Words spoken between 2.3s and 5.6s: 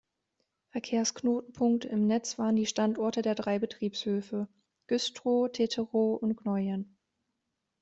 waren die Standorte der drei Betriebshöfe: Güstrow,